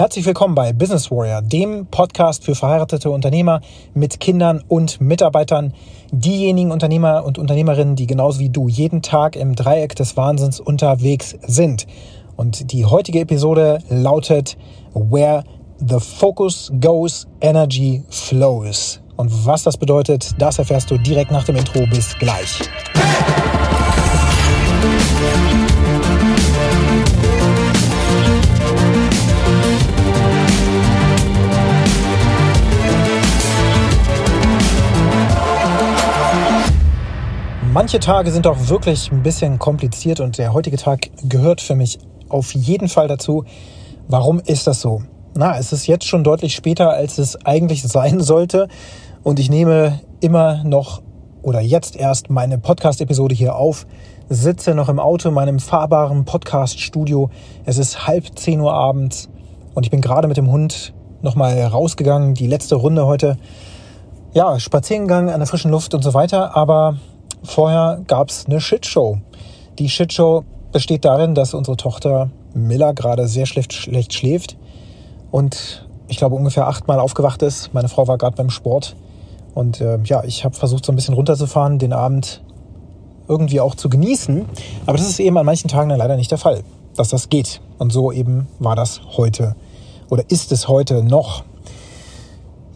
[0.00, 3.60] Herzlich willkommen bei Business Warrior, dem Podcast für verheiratete Unternehmer
[3.92, 5.74] mit Kindern und Mitarbeitern.
[6.10, 11.36] Diejenigen Unternehmer und Unternehmerinnen, die genauso wie du jeden Tag im Dreieck des Wahnsinns unterwegs
[11.46, 11.86] sind.
[12.34, 14.56] Und die heutige Episode lautet
[14.94, 15.44] Where
[15.86, 19.02] the Focus Goes, Energy Flows.
[19.16, 21.84] Und was das bedeutet, das erfährst du direkt nach dem Intro.
[21.84, 22.62] Bis gleich.
[37.80, 41.98] Manche Tage sind auch wirklich ein bisschen kompliziert und der heutige Tag gehört für mich
[42.28, 43.44] auf jeden Fall dazu.
[44.06, 45.00] Warum ist das so?
[45.34, 48.68] Na, es ist jetzt schon deutlich später, als es eigentlich sein sollte
[49.22, 51.00] und ich nehme immer noch
[51.40, 53.86] oder jetzt erst meine Podcast-Episode hier auf,
[54.28, 57.30] sitze noch im Auto in meinem fahrbaren Podcast-Studio.
[57.64, 59.30] Es ist halb zehn Uhr abends
[59.74, 63.38] und ich bin gerade mit dem Hund nochmal rausgegangen, die letzte Runde heute.
[64.34, 66.98] Ja, Spazierengang an der frischen Luft und so weiter, aber
[67.42, 69.18] Vorher gab es eine Shitshow.
[69.78, 74.56] Die Shitshow besteht darin, dass unsere Tochter Miller gerade sehr schlecht, schlecht schläft
[75.30, 77.72] und ich glaube ungefähr achtmal aufgewacht ist.
[77.72, 78.96] Meine Frau war gerade beim Sport
[79.54, 82.42] und äh, ja, ich habe versucht so ein bisschen runterzufahren, den Abend
[83.28, 84.44] irgendwie auch zu genießen.
[84.86, 86.62] Aber das ist eben an manchen Tagen dann leider nicht der Fall,
[86.96, 87.60] dass das geht.
[87.78, 89.54] Und so eben war das heute
[90.08, 91.44] oder ist es heute noch.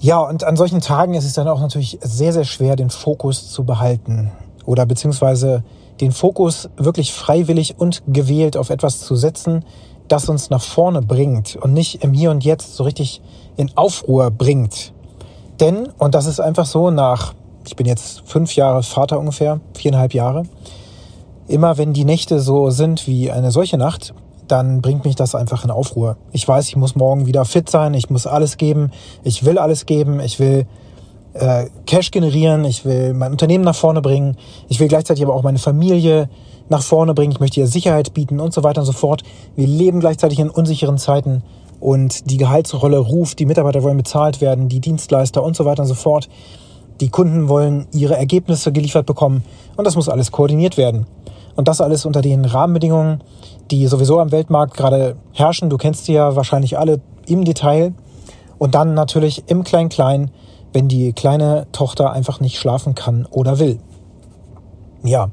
[0.01, 3.51] Ja, und an solchen Tagen ist es dann auch natürlich sehr, sehr schwer, den Fokus
[3.51, 4.31] zu behalten
[4.67, 5.65] oder beziehungsweise
[6.01, 9.65] den Fokus wirklich freiwillig und gewählt auf etwas zu setzen,
[10.09, 13.23] das uns nach vorne bringt und nicht im Hier und Jetzt so richtig
[13.57, 14.93] in Aufruhr bringt.
[15.61, 17.35] Denn, und das ist einfach so nach,
[17.67, 20.45] ich bin jetzt fünf Jahre Vater ungefähr, viereinhalb Jahre,
[21.47, 24.15] immer wenn die Nächte so sind wie eine solche Nacht,
[24.49, 26.17] dann bringt mich das einfach in Aufruhr.
[26.33, 28.91] Ich weiß, ich muss morgen wieder fit sein, ich muss alles geben,
[29.23, 30.67] ich will alles geben, ich will
[31.35, 34.37] äh, Cash generieren, ich will mein Unternehmen nach vorne bringen,
[34.69, 36.29] ich will gleichzeitig aber auch meine Familie
[36.69, 39.23] nach vorne bringen, ich möchte ihr Sicherheit bieten und so weiter und so fort.
[39.55, 41.43] Wir leben gleichzeitig in unsicheren Zeiten
[41.81, 45.89] und die Gehaltsrolle ruft, die Mitarbeiter wollen bezahlt werden, die Dienstleister und so weiter und
[45.89, 46.29] so fort.
[47.01, 49.45] Die Kunden wollen ihre Ergebnisse geliefert bekommen
[49.77, 51.07] und das muss alles koordiniert werden.
[51.57, 53.23] Und das alles unter den Rahmenbedingungen,
[53.71, 55.71] die sowieso am Weltmarkt gerade herrschen.
[55.71, 57.93] Du kennst sie ja wahrscheinlich alle im Detail.
[58.59, 60.31] Und dann natürlich im Klein-Klein
[60.75, 63.79] wenn die kleine Tochter einfach nicht schlafen kann oder will.
[65.03, 65.31] Ja.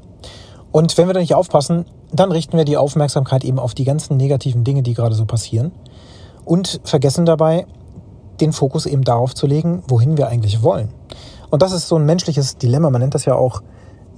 [0.70, 4.16] Und wenn wir da nicht aufpassen, dann richten wir die Aufmerksamkeit eben auf die ganzen
[4.16, 5.72] negativen Dinge, die gerade so passieren
[6.44, 7.66] und vergessen dabei,
[8.40, 10.88] den Fokus eben darauf zu legen, wohin wir eigentlich wollen.
[11.50, 12.90] Und das ist so ein menschliches Dilemma.
[12.90, 13.62] Man nennt das ja auch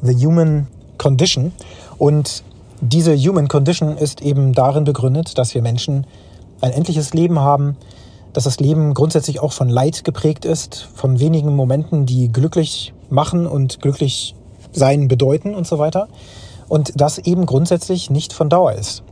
[0.03, 0.69] the human
[0.99, 1.53] condition.
[1.99, 2.45] Und
[2.81, 6.07] diese human condition ist eben darin begründet, dass wir Menschen
[6.61, 7.77] ein endliches Leben haben,
[8.35, 13.47] dass das Leben grundsätzlich auch von Leid geprägt ist, von wenigen Momenten, die glücklich machen
[13.47, 14.35] und glücklich
[14.73, 16.09] sein bedeuten und so weiter.
[16.69, 19.05] Und das eben grundsätzlich nicht von Dauer ist.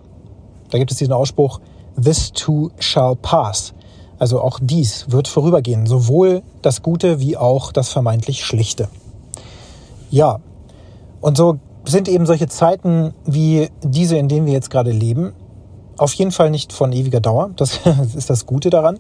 [0.70, 1.60] Da gibt es diesen Ausspruch,
[2.02, 3.72] this too shall pass.
[4.18, 8.88] Also auch dies wird vorübergehen, sowohl das Gute wie auch das vermeintlich Schlichte.
[10.10, 10.40] Ja,
[11.20, 15.32] und so sind eben solche Zeiten wie diese, in denen wir jetzt gerade leben,
[16.02, 17.50] auf jeden Fall nicht von ewiger Dauer.
[17.56, 17.80] Das
[18.16, 18.98] ist das Gute daran.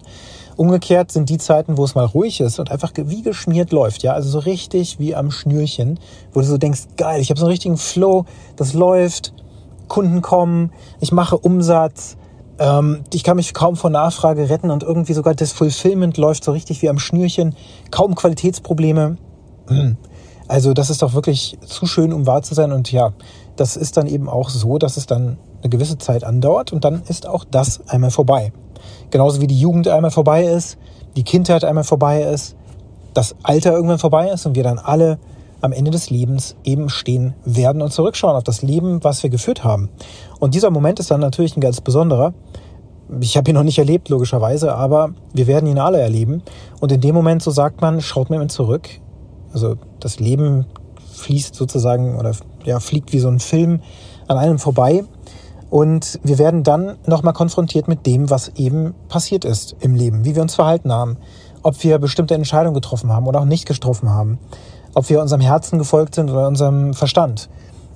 [0.56, 4.12] Umgekehrt sind die Zeiten, wo es mal ruhig ist und einfach wie geschmiert läuft, ja,
[4.12, 5.98] also so richtig wie am Schnürchen,
[6.34, 8.26] wo du so denkst, geil, ich habe so einen richtigen Flow,
[8.56, 9.32] das läuft,
[9.88, 10.70] Kunden kommen,
[11.00, 12.18] ich mache Umsatz,
[12.58, 16.52] ähm, ich kann mich kaum von Nachfrage retten und irgendwie sogar das Fulfillment läuft so
[16.52, 17.56] richtig wie am Schnürchen,
[17.90, 19.16] kaum Qualitätsprobleme.
[20.48, 23.12] Also das ist doch wirklich zu schön, um wahr zu sein und ja,
[23.56, 27.02] das ist dann eben auch so, dass es dann eine gewisse Zeit andauert und dann
[27.08, 28.52] ist auch das einmal vorbei.
[29.10, 30.78] Genauso wie die Jugend einmal vorbei ist,
[31.16, 32.56] die Kindheit einmal vorbei ist,
[33.14, 35.18] das Alter irgendwann vorbei ist und wir dann alle
[35.60, 39.62] am Ende des Lebens eben stehen werden und zurückschauen auf das Leben, was wir geführt
[39.62, 39.90] haben.
[40.40, 42.34] Und dieser Moment ist dann natürlich ein ganz besonderer.
[43.20, 46.42] Ich habe ihn noch nicht erlebt, logischerweise, aber wir werden ihn alle erleben.
[46.80, 48.88] Und in dem Moment, so sagt man, schaut man zurück.
[49.52, 50.66] Also das Leben
[51.14, 52.32] fließt sozusagen oder
[52.64, 53.80] ja, fliegt wie so ein Film
[54.28, 55.04] an einem vorbei.
[55.70, 60.34] Und wir werden dann nochmal konfrontiert mit dem, was eben passiert ist im Leben, wie
[60.34, 61.16] wir uns verhalten haben,
[61.62, 64.38] ob wir bestimmte Entscheidungen getroffen haben oder auch nicht getroffen haben,
[64.94, 67.48] ob wir unserem Herzen gefolgt sind oder unserem Verstand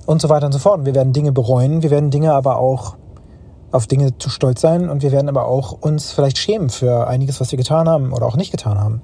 [0.07, 0.85] und so weiter und so fort.
[0.85, 2.95] Wir werden Dinge bereuen, wir werden Dinge aber auch
[3.71, 7.39] auf Dinge zu stolz sein und wir werden aber auch uns vielleicht schämen für einiges,
[7.41, 9.01] was wir getan haben oder auch nicht getan haben.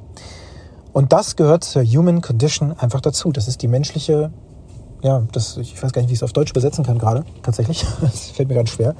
[0.93, 3.31] Und das gehört zur Human Condition einfach dazu.
[3.31, 4.31] Das ist die menschliche
[5.03, 7.85] ja, das, ich weiß gar nicht, wie ich es auf Deutsch übersetzen kann gerade, tatsächlich.
[8.01, 8.95] Das fällt mir ganz schwer.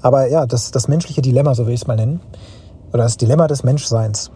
[0.00, 2.20] Aber ja, das, das menschliche Dilemma, so will ich es mal nennen.
[2.92, 4.30] oder das Dilemma des Menschseins.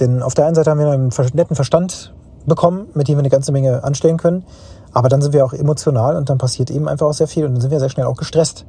[0.00, 2.12] Denn auf der einen Seite haben wir einen netten Verstand
[2.46, 4.44] bekommen, mit dem wir eine ganze Menge anstellen können.
[4.92, 7.52] Aber dann sind wir auch emotional und dann passiert eben einfach auch sehr viel und
[7.52, 8.66] dann sind wir sehr schnell auch gestresst.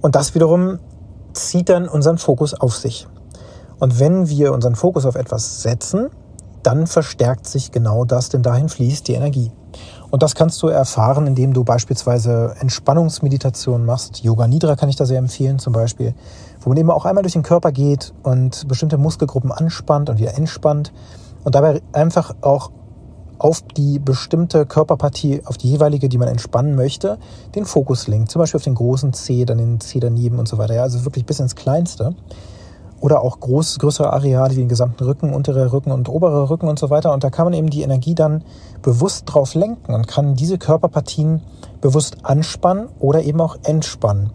[0.00, 0.78] Und das wiederum
[1.34, 3.06] zieht dann unseren Fokus auf sich.
[3.78, 6.08] Und wenn wir unseren Fokus auf etwas setzen,
[6.62, 9.50] dann verstärkt sich genau das, denn dahin fließt die Energie.
[10.10, 14.22] Und das kannst du erfahren, indem du beispielsweise Entspannungsmeditation machst.
[14.22, 16.14] Yoga Nidra kann ich da sehr empfehlen zum Beispiel,
[16.60, 20.36] wo man eben auch einmal durch den Körper geht und bestimmte Muskelgruppen anspannt und wieder
[20.36, 20.92] entspannt
[21.44, 22.70] und dabei einfach auch
[23.38, 27.18] auf die bestimmte Körperpartie, auf die jeweilige, die man entspannen möchte,
[27.54, 28.30] den Fokus lenkt.
[28.30, 30.74] Zum Beispiel auf den großen Zeh, dann den Zeh daneben und so weiter.
[30.74, 32.16] Ja, also wirklich bis ins Kleinste
[33.00, 36.78] oder auch groß, größere Areale wie den gesamten Rücken, untere Rücken und obere Rücken und
[36.78, 37.12] so weiter.
[37.12, 38.44] Und da kann man eben die Energie dann
[38.82, 41.42] bewusst drauf lenken und kann diese Körperpartien
[41.80, 44.32] bewusst anspannen oder eben auch entspannen.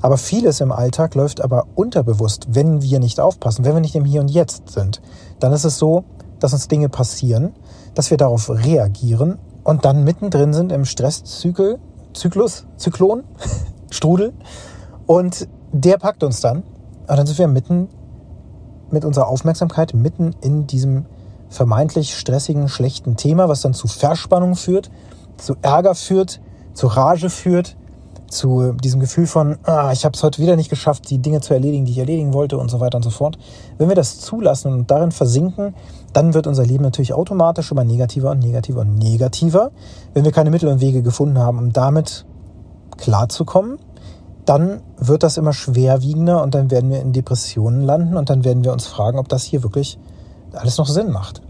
[0.00, 4.04] Aber vieles im Alltag läuft aber unterbewusst, wenn wir nicht aufpassen, wenn wir nicht im
[4.04, 5.00] Hier und Jetzt sind.
[5.38, 6.04] Dann ist es so,
[6.40, 7.54] dass uns Dinge passieren,
[7.94, 11.78] dass wir darauf reagieren und dann mittendrin sind im Stresszyklus,
[12.14, 13.22] Zyklus, Zyklon,
[13.90, 14.32] Strudel.
[15.06, 16.64] Und der packt uns dann
[17.08, 17.88] und dann sind wir mitten
[18.90, 21.06] mit unserer Aufmerksamkeit mitten in diesem
[21.48, 24.90] vermeintlich stressigen, schlechten Thema, was dann zu Verspannung führt,
[25.36, 26.40] zu Ärger führt,
[26.74, 27.76] zu Rage führt,
[28.28, 31.52] zu diesem Gefühl von, ah, ich habe es heute wieder nicht geschafft, die Dinge zu
[31.52, 33.38] erledigen, die ich erledigen wollte und so weiter und so fort.
[33.76, 35.74] Wenn wir das zulassen und darin versinken,
[36.14, 39.70] dann wird unser Leben natürlich automatisch immer negativer und negativer und negativer.
[40.14, 42.24] Wenn wir keine Mittel und Wege gefunden haben, um damit
[42.96, 43.78] klarzukommen,
[44.44, 48.64] dann wird das immer schwerwiegender und dann werden wir in Depressionen landen und dann werden
[48.64, 49.98] wir uns fragen, ob das hier wirklich
[50.52, 51.42] alles noch Sinn macht.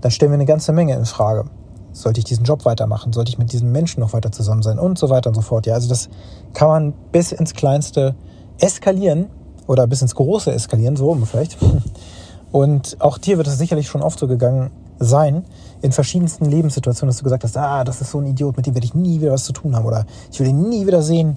[0.00, 1.44] Dann stellen wir eine ganze Menge in Frage.
[1.92, 3.12] Sollte ich diesen Job weitermachen?
[3.12, 4.78] Sollte ich mit diesen Menschen noch weiter zusammen sein?
[4.78, 5.66] Und so weiter und so fort.
[5.66, 6.08] Ja, also das
[6.54, 8.14] kann man bis ins Kleinste
[8.58, 9.26] eskalieren
[9.66, 11.58] oder bis ins Große eskalieren, so rum vielleicht.
[12.50, 15.44] Und auch dir wird es sicherlich schon oft so gegangen sein,
[15.80, 18.74] in verschiedensten Lebenssituationen, dass du gesagt hast, ah, das ist so ein Idiot, mit dem
[18.74, 21.36] werde ich nie wieder was zu tun haben oder ich will ihn nie wieder sehen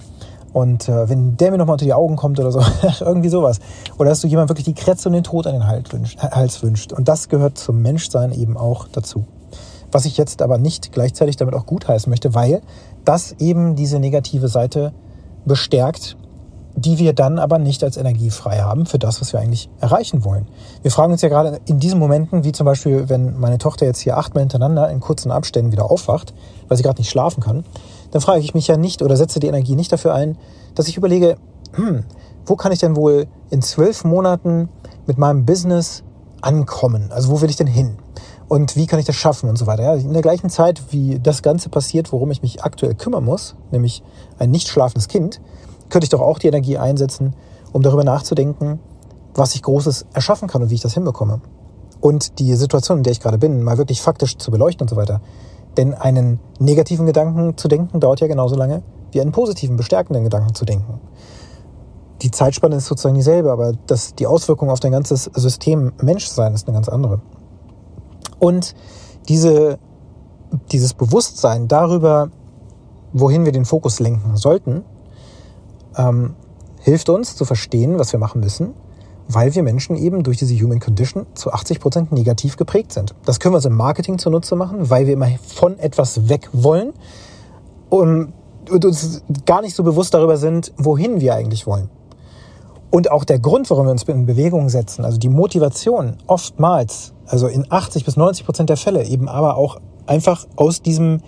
[0.56, 2.62] und äh, wenn der mir nochmal unter die Augen kommt oder so,
[3.00, 3.58] irgendwie sowas.
[3.98, 6.62] Oder dass du jemand wirklich die Kretze und den Tod an den Hals wünscht, Hals
[6.62, 6.94] wünscht.
[6.94, 9.26] Und das gehört zum Menschsein eben auch dazu.
[9.92, 12.62] Was ich jetzt aber nicht gleichzeitig damit auch gutheißen möchte, weil
[13.04, 14.94] das eben diese negative Seite
[15.44, 16.16] bestärkt,
[16.74, 20.24] die wir dann aber nicht als Energie frei haben für das, was wir eigentlich erreichen
[20.24, 20.46] wollen.
[20.80, 24.00] Wir fragen uns ja gerade in diesen Momenten, wie zum Beispiel, wenn meine Tochter jetzt
[24.00, 26.32] hier achtmal hintereinander in kurzen Abständen wieder aufwacht,
[26.66, 27.64] weil sie gerade nicht schlafen kann,
[28.10, 30.38] dann frage ich mich ja nicht oder setze die Energie nicht dafür ein,
[30.74, 31.36] dass ich überlege,
[31.72, 32.04] hm,
[32.44, 34.68] wo kann ich denn wohl in zwölf Monaten
[35.06, 36.04] mit meinem Business
[36.40, 37.10] ankommen?
[37.10, 37.98] Also wo will ich denn hin?
[38.48, 39.82] Und wie kann ich das schaffen und so weiter?
[39.82, 43.56] Ja, in der gleichen Zeit, wie das Ganze passiert, worum ich mich aktuell kümmern muss,
[43.72, 44.04] nämlich
[44.38, 45.40] ein nicht schlafendes Kind,
[45.88, 47.34] könnte ich doch auch die Energie einsetzen,
[47.72, 48.78] um darüber nachzudenken,
[49.34, 51.40] was ich Großes erschaffen kann und wie ich das hinbekomme.
[52.00, 54.96] Und die Situation, in der ich gerade bin, mal wirklich faktisch zu beleuchten und so
[54.96, 55.20] weiter.
[55.76, 58.82] Denn einen negativen Gedanken zu denken dauert ja genauso lange
[59.12, 61.00] wie einen positiven, bestärkenden Gedanken zu denken.
[62.22, 66.66] Die Zeitspanne ist sozusagen dieselbe, aber das, die Auswirkung auf dein ganzes System Menschsein ist
[66.66, 67.20] eine ganz andere.
[68.38, 68.74] Und
[69.28, 69.78] diese,
[70.72, 72.30] dieses Bewusstsein darüber,
[73.12, 74.84] wohin wir den Fokus lenken sollten,
[75.96, 76.34] ähm,
[76.80, 78.74] hilft uns zu verstehen, was wir machen müssen
[79.28, 83.14] weil wir Menschen eben durch diese Human Condition zu 80 Prozent negativ geprägt sind.
[83.24, 86.92] Das können wir uns im Marketing zunutze machen, weil wir immer von etwas weg wollen
[87.90, 88.32] und
[88.70, 91.90] uns gar nicht so bewusst darüber sind, wohin wir eigentlich wollen.
[92.90, 97.48] Und auch der Grund, warum wir uns in Bewegung setzen, also die Motivation oftmals, also
[97.48, 101.20] in 80 bis 90 Prozent der Fälle eben aber auch einfach aus diesem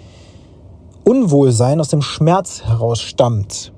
[1.05, 3.73] Unwohlsein, aus dem Schmerz heraus stammt.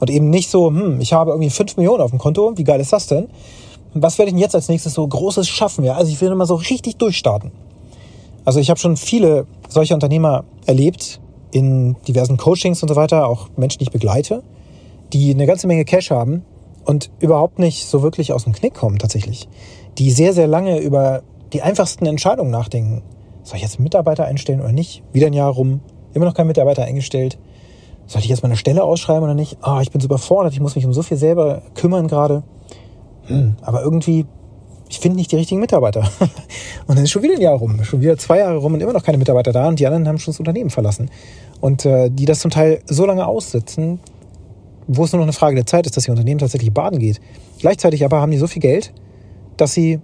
[0.00, 2.80] Und eben nicht so, hm, ich habe irgendwie 5 Millionen auf dem Konto, wie geil
[2.80, 3.28] ist das denn?
[4.02, 5.84] Was werde ich denn jetzt als nächstes so Großes schaffen?
[5.84, 7.52] Ja, also ich will immer so richtig durchstarten.
[8.44, 11.20] Also ich habe schon viele solche Unternehmer erlebt
[11.50, 14.42] in diversen Coachings und so weiter, auch Menschen, die ich begleite,
[15.12, 16.44] die eine ganze Menge Cash haben
[16.84, 19.48] und überhaupt nicht so wirklich aus dem Knick kommen tatsächlich.
[19.98, 21.22] Die sehr, sehr lange über
[21.52, 23.02] die einfachsten Entscheidungen nachdenken.
[23.44, 25.02] Soll ich jetzt einen Mitarbeiter einstellen oder nicht?
[25.12, 25.80] Wieder ein Jahr rum,
[26.12, 27.38] immer noch kein Mitarbeiter eingestellt.
[28.06, 29.58] Soll ich jetzt mal eine Stelle ausschreiben oder nicht?
[29.62, 32.42] Ah, oh, ich bin so überfordert, ich muss mich um so viel selber kümmern gerade
[33.26, 34.26] hm, aber irgendwie,
[34.88, 36.00] ich finde nicht die richtigen Mitarbeiter.
[36.86, 38.92] und dann ist schon wieder ein Jahr rum, schon wieder zwei Jahre rum und immer
[38.92, 41.10] noch keine Mitarbeiter da und die anderen haben schon das Unternehmen verlassen.
[41.60, 44.00] Und äh, die das zum Teil so lange aussitzen,
[44.86, 47.20] wo es nur noch eine Frage der Zeit ist, dass ihr Unternehmen tatsächlich baden geht.
[47.58, 48.92] Gleichzeitig aber haben die so viel Geld,
[49.56, 50.00] dass sie,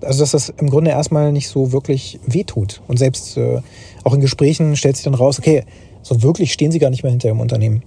[0.00, 2.80] also dass das im Grunde erstmal nicht so wirklich wehtut.
[2.88, 3.60] Und selbst äh,
[4.04, 5.64] auch in Gesprächen stellt sich dann raus, okay,
[6.02, 7.82] so wirklich stehen sie gar nicht mehr hinter ihrem Unternehmen.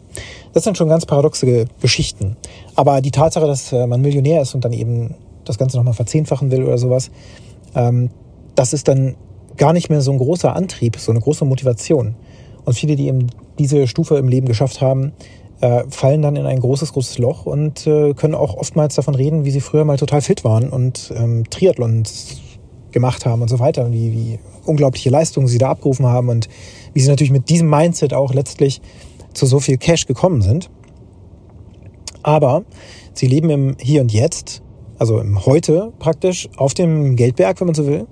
[0.55, 2.37] Das sind schon ganz paradoxe Geschichten.
[2.75, 6.49] Aber die Tatsache, dass äh, man Millionär ist und dann eben das Ganze nochmal verzehnfachen
[6.49, 7.11] will oder sowas,
[7.75, 8.09] ähm,
[8.55, 9.15] das ist dann
[9.57, 12.15] gar nicht mehr so ein großer Antrieb, so eine große Motivation.
[12.63, 13.27] Und viele, die eben
[13.59, 15.11] diese Stufe im Leben geschafft haben,
[15.59, 19.43] äh, fallen dann in ein großes, großes Loch und äh, können auch oftmals davon reden,
[19.43, 22.37] wie sie früher mal total fit waren und ähm, Triathlons
[22.93, 26.47] gemacht haben und so weiter und wie, wie unglaubliche Leistungen sie da abgerufen haben und
[26.93, 28.79] wie sie natürlich mit diesem Mindset auch letztlich
[29.35, 30.69] zu so viel Cash gekommen sind.
[32.23, 32.65] Aber
[33.13, 34.63] sie leben im Hier und Jetzt,
[34.97, 38.07] also im Heute praktisch, auf dem Geldberg, wenn man so will.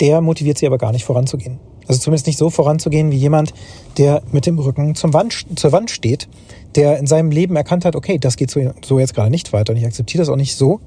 [0.00, 1.58] Der motiviert sie aber gar nicht voranzugehen.
[1.88, 3.52] Also zumindest nicht so voranzugehen wie jemand,
[3.98, 6.28] der mit dem Rücken zum Wand, zur Wand steht,
[6.74, 9.72] der in seinem Leben erkannt hat, okay, das geht so, so jetzt gerade nicht weiter
[9.72, 10.80] und ich akzeptiere das auch nicht so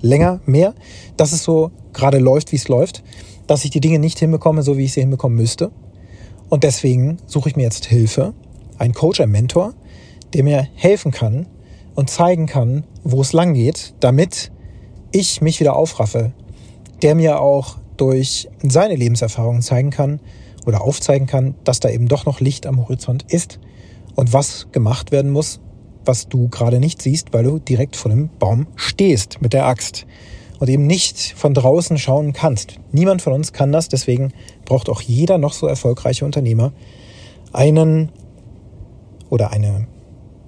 [0.00, 0.74] länger mehr,
[1.16, 3.02] dass es so gerade läuft, wie es läuft,
[3.46, 5.70] dass ich die Dinge nicht hinbekomme, so wie ich sie hinbekommen müsste.
[6.48, 8.34] Und deswegen suche ich mir jetzt Hilfe,
[8.78, 9.74] einen Coach, einen Mentor,
[10.32, 11.46] der mir helfen kann
[11.94, 14.50] und zeigen kann, wo es lang geht, damit
[15.12, 16.32] ich mich wieder aufraffe,
[17.02, 20.20] der mir auch durch seine Lebenserfahrungen zeigen kann
[20.66, 23.58] oder aufzeigen kann, dass da eben doch noch Licht am Horizont ist
[24.14, 25.60] und was gemacht werden muss,
[26.04, 30.06] was du gerade nicht siehst, weil du direkt vor dem Baum stehst mit der Axt
[30.58, 32.76] und eben nicht von draußen schauen kannst.
[32.92, 34.32] Niemand von uns kann das, deswegen
[34.64, 36.72] braucht auch jeder noch so erfolgreiche Unternehmer
[37.52, 38.10] einen
[39.32, 39.86] oder eine,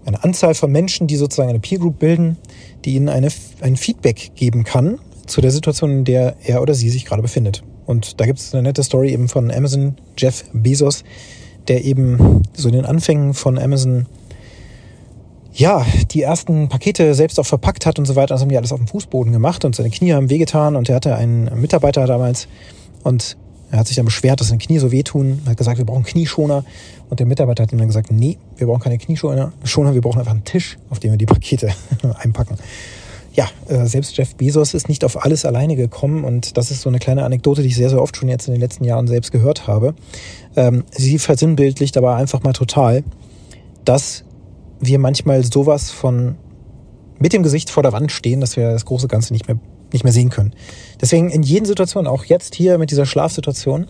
[0.04, 2.36] eine Anzahl von Menschen, die sozusagen eine Peer Group bilden,
[2.84, 3.28] die ihnen eine,
[3.62, 7.62] ein Feedback geben kann zu der Situation, in der er oder sie sich gerade befindet.
[7.86, 11.02] Und da gibt es eine nette Story eben von Amazon, Jeff Bezos,
[11.66, 14.04] der eben so in den Anfängen von Amazon
[15.54, 18.34] ja, die ersten Pakete selbst auch verpackt hat und so weiter.
[18.34, 20.96] Das haben die alles auf dem Fußboden gemacht und seine Knie haben wehgetan und er
[20.96, 22.48] hatte einen Mitarbeiter damals
[23.02, 23.38] und
[23.74, 26.04] er hat sich dann beschwert, dass seine Knie so wehtun, Er hat gesagt, wir brauchen
[26.04, 26.64] Knieschoner
[27.10, 30.30] und der Mitarbeiter hat ihm dann gesagt, nee, wir brauchen keine Knieschoner, wir brauchen einfach
[30.30, 31.74] einen Tisch, auf dem wir die Pakete
[32.20, 32.56] einpacken.
[33.32, 36.88] Ja, äh, selbst Jeff Bezos ist nicht auf alles alleine gekommen und das ist so
[36.88, 39.32] eine kleine Anekdote, die ich sehr, sehr oft schon jetzt in den letzten Jahren selbst
[39.32, 39.96] gehört habe.
[40.54, 43.02] Ähm, sie versinnbildlicht aber einfach mal total,
[43.84, 44.22] dass
[44.78, 46.36] wir manchmal sowas von
[47.18, 49.58] mit dem Gesicht vor der Wand stehen, dass wir das große Ganze nicht mehr,
[49.94, 50.52] nicht mehr sehen können.
[51.00, 53.86] Deswegen in jeden Situationen, auch jetzt hier mit dieser Schlafsituation,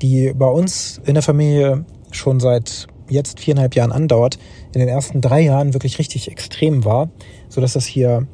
[0.00, 4.38] die bei uns in der Familie schon seit jetzt viereinhalb Jahren andauert,
[4.72, 7.10] in den ersten drei Jahren wirklich richtig extrem war,
[7.48, 8.26] so dass das hier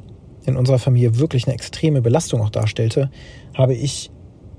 [0.45, 3.09] in unserer Familie wirklich eine extreme Belastung auch darstellte,
[3.53, 4.11] habe ich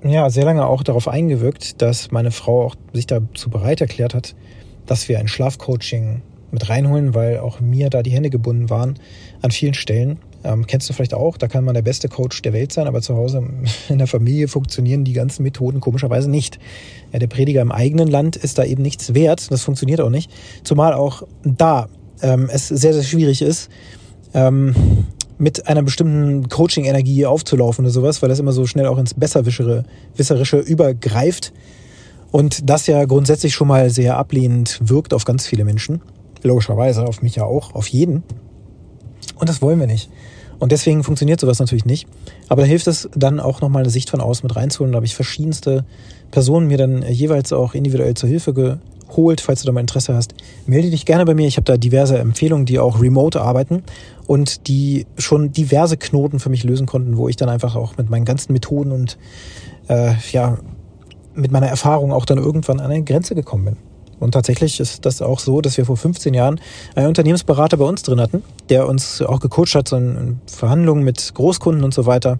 [0.05, 4.35] ja sehr lange auch darauf eingewirkt, dass meine Frau auch sich dazu bereit erklärt hat,
[4.87, 8.99] dass wir ein Schlafcoaching mit reinholen, weil auch mir da die Hände gebunden waren
[9.43, 10.19] an vielen Stellen.
[10.49, 13.03] Ähm, kennst du vielleicht auch, da kann man der beste Coach der Welt sein, aber
[13.03, 13.43] zu Hause
[13.91, 16.59] in der Familie funktionieren die ganzen Methoden komischerweise nicht.
[17.13, 20.31] Ja, der Prediger im eigenen Land ist da eben nichts wert, das funktioniert auch nicht.
[20.65, 21.89] Zumal auch da
[22.23, 23.69] ähm, es sehr, sehr schwierig ist,
[24.33, 24.75] ähm,
[25.37, 30.59] mit einer bestimmten Coaching-Energie aufzulaufen oder sowas, weil das immer so schnell auch ins Besserwisserische
[30.59, 31.53] übergreift
[32.33, 36.01] und das ja grundsätzlich schon mal sehr ablehnend wirkt auf ganz viele Menschen.
[36.43, 38.23] Logischerweise, auf mich ja auch, auf jeden.
[39.37, 40.11] Und das wollen wir nicht.
[40.59, 42.09] Und deswegen funktioniert sowas natürlich nicht.
[42.49, 44.93] Aber da hilft es dann auch nochmal eine Sicht von außen mit reinzuholen.
[44.93, 45.85] Da habe ich verschiedenste
[46.31, 49.41] Personen mir dann jeweils auch individuell zur Hilfe geholt.
[49.41, 50.35] Falls du da mal Interesse hast,
[50.67, 51.47] melde dich gerne bei mir.
[51.47, 53.85] Ich habe da diverse Empfehlungen, die auch remote arbeiten
[54.27, 58.11] und die schon diverse Knoten für mich lösen konnten, wo ich dann einfach auch mit
[58.11, 59.17] meinen ganzen Methoden und
[59.89, 60.59] äh, ja,
[61.35, 63.77] mit meiner Erfahrung auch dann irgendwann an eine Grenze gekommen bin.
[64.21, 66.61] Und tatsächlich ist das auch so, dass wir vor 15 Jahren
[66.95, 71.33] einen Unternehmensberater bei uns drin hatten, der uns auch gecoacht hat, so in Verhandlungen mit
[71.35, 72.39] Großkunden und so weiter.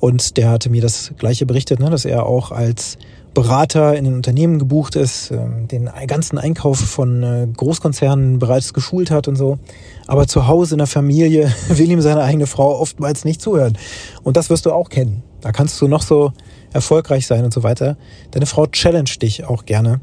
[0.00, 2.98] Und der hatte mir das Gleiche berichtet, ne, dass er auch als
[3.34, 9.10] Berater in den Unternehmen gebucht ist, ähm, den ganzen Einkauf von äh, Großkonzernen bereits geschult
[9.10, 9.58] hat und so.
[10.06, 13.76] Aber zu Hause in der Familie will ihm seine eigene Frau oftmals nicht zuhören.
[14.22, 15.24] Und das wirst du auch kennen.
[15.40, 16.32] Da kannst du noch so
[16.72, 17.96] erfolgreich sein und so weiter.
[18.30, 20.00] Deine Frau challenge dich auch gerne.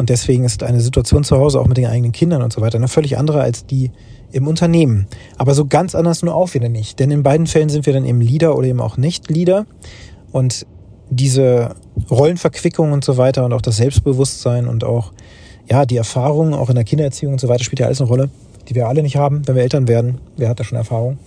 [0.00, 2.78] Und deswegen ist eine Situation zu Hause auch mit den eigenen Kindern und so weiter
[2.78, 3.90] eine völlig andere als die
[4.32, 5.06] im Unternehmen.
[5.36, 6.98] Aber so ganz anders nur auch wieder nicht.
[6.98, 9.66] Denn in beiden Fällen sind wir dann eben Leader oder eben auch nicht Leader.
[10.32, 10.64] Und
[11.10, 11.74] diese
[12.10, 15.12] Rollenverquickung und so weiter und auch das Selbstbewusstsein und auch
[15.68, 18.30] ja die Erfahrung auch in der Kindererziehung und so weiter spielt ja alles eine Rolle,
[18.70, 20.18] die wir alle nicht haben, wenn wir Eltern werden.
[20.38, 21.18] Wer hat da schon Erfahrung?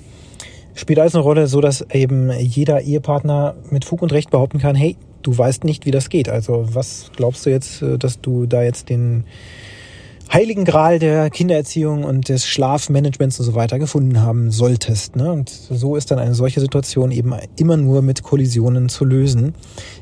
[0.73, 4.75] Spielt alles eine Rolle, so dass eben jeder Ehepartner mit Fug und Recht behaupten kann,
[4.75, 6.29] hey, du weißt nicht, wie das geht.
[6.29, 9.25] Also was glaubst du jetzt, äh, dass du da jetzt den
[10.31, 15.15] heiligen Gral der Kindererziehung und des Schlafmanagements und so weiter gefunden haben solltest.
[15.15, 15.31] Ne?
[15.31, 19.53] Und so ist dann eine solche Situation eben immer nur mit Kollisionen zu lösen,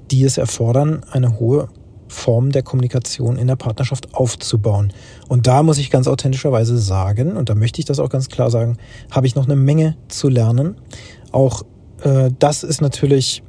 [0.09, 1.67] die es erfordern, eine hohe
[2.07, 4.93] Form der Kommunikation in der Partnerschaft aufzubauen.
[5.27, 8.51] Und da muss ich ganz authentischerweise sagen, und da möchte ich das auch ganz klar
[8.51, 8.77] sagen,
[9.09, 10.75] habe ich noch eine Menge zu lernen.
[11.31, 11.63] Auch
[12.03, 13.43] äh, das ist natürlich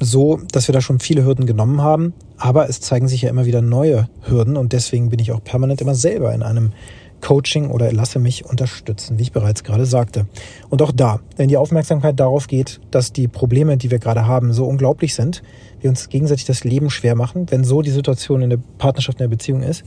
[0.00, 3.46] so, dass wir da schon viele Hürden genommen haben, aber es zeigen sich ja immer
[3.46, 6.72] wieder neue Hürden und deswegen bin ich auch permanent immer selber in einem
[7.20, 10.26] Coaching oder lasse mich unterstützen, wie ich bereits gerade sagte.
[10.68, 14.52] Und auch da, wenn die Aufmerksamkeit darauf geht, dass die Probleme, die wir gerade haben,
[14.52, 15.42] so unglaublich sind,
[15.80, 19.24] wir uns gegenseitig das Leben schwer machen, wenn so die Situation in der Partnerschaft, in
[19.24, 19.82] der Beziehung ist,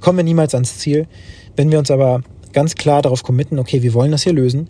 [0.00, 1.06] kommen wir niemals ans Ziel.
[1.54, 4.68] Wenn wir uns aber ganz klar darauf committen, okay, wir wollen das hier lösen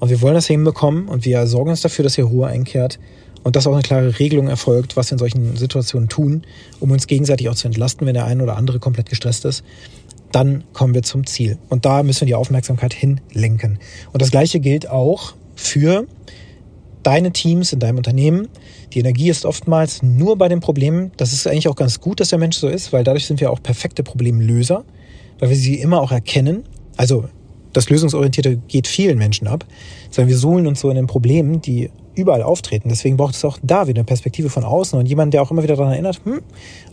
[0.00, 2.98] und wir wollen das hinbekommen und wir sorgen uns dafür, dass hier Ruhe einkehrt
[3.42, 6.42] und dass auch eine klare Regelung erfolgt, was wir in solchen Situationen tun,
[6.80, 9.64] um uns gegenseitig auch zu entlasten, wenn der eine oder andere komplett gestresst ist,
[10.30, 11.58] dann kommen wir zum Ziel.
[11.68, 13.78] Und da müssen wir die Aufmerksamkeit hinlenken.
[14.12, 16.06] Und das Gleiche gilt auch für
[17.02, 18.48] deine Teams in deinem Unternehmen.
[18.92, 21.12] Die Energie ist oftmals nur bei den Problemen.
[21.16, 23.50] Das ist eigentlich auch ganz gut, dass der Mensch so ist, weil dadurch sind wir
[23.50, 24.84] auch perfekte Problemlöser,
[25.38, 26.64] weil wir sie immer auch erkennen.
[26.96, 27.24] Also
[27.72, 29.64] das Lösungsorientierte geht vielen Menschen ab,
[30.10, 32.88] sondern wir suhlen uns so in den Problemen, die überall auftreten.
[32.88, 35.62] Deswegen braucht es auch da wieder eine Perspektive von außen und jemand, der auch immer
[35.62, 36.40] wieder daran erinnert, hm,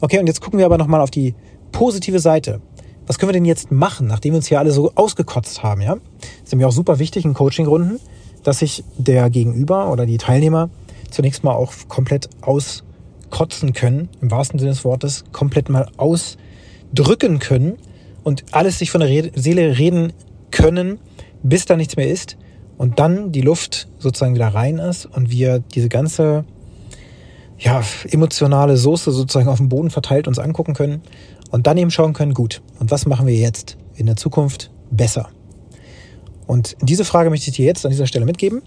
[0.01, 1.35] okay, und jetzt gucken wir aber nochmal auf die
[1.71, 2.61] positive Seite.
[3.07, 5.95] Was können wir denn jetzt machen, nachdem wir uns hier alle so ausgekotzt haben, ja?
[5.95, 7.99] Das ist mir auch super wichtig in Coaching-Runden,
[8.43, 10.69] dass sich der Gegenüber oder die Teilnehmer
[11.09, 17.77] zunächst mal auch komplett auskotzen können, im wahrsten Sinne des Wortes, komplett mal ausdrücken können
[18.23, 20.13] und alles sich von der Seele reden
[20.51, 20.99] können,
[21.41, 22.37] bis da nichts mehr ist
[22.79, 26.45] und dann die Luft sozusagen wieder rein ist und wir diese ganze
[27.59, 31.01] ja, emotionale Soße sozusagen auf dem Boden verteilt uns angucken können
[31.51, 35.27] und dann eben schauen können, gut, und was machen wir jetzt in der Zukunft besser?
[36.47, 38.61] Und diese Frage möchte ich dir jetzt an dieser Stelle mitgeben.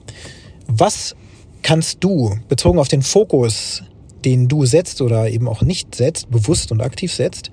[0.67, 1.17] Was
[1.63, 3.83] kannst du, bezogen auf den Fokus,
[4.27, 7.51] den du setzt oder eben auch nicht setzt, bewusst und aktiv setzt,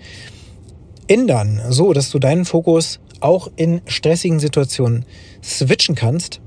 [1.08, 5.06] ändern, so dass du deinen Fokus auch in stressigen Situationen
[5.42, 6.42] switchen kannst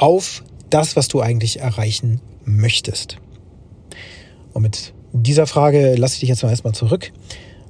[0.00, 3.18] auf das, was du eigentlich erreichen möchtest.
[4.54, 7.12] Und mit dieser Frage lasse ich dich jetzt mal erstmal zurück.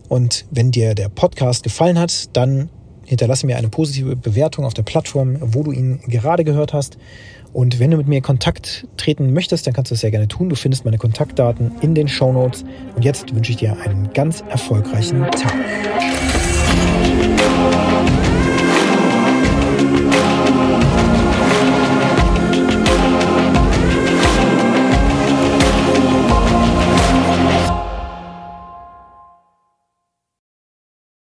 [0.09, 2.69] Und wenn dir der Podcast gefallen hat, dann
[3.05, 6.99] hinterlasse mir eine positive Bewertung auf der Plattform, wo du ihn gerade gehört hast.
[7.53, 10.29] Und wenn du mit mir in Kontakt treten möchtest, dann kannst du das sehr gerne
[10.29, 10.49] tun.
[10.49, 12.65] Du findest meine Kontaktdaten in den Show Notes.
[12.95, 15.55] Und jetzt wünsche ich dir einen ganz erfolgreichen Tag.